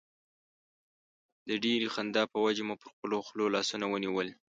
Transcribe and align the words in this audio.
د 1.47 1.49
ډېرې 1.63 1.87
خندا 1.93 2.23
په 2.33 2.37
وجه 2.45 2.63
مو 2.67 2.75
پر 2.81 2.87
خپلو 2.93 3.17
خولو 3.25 3.45
لاسونه 3.55 3.85
ونیول. 3.89 4.27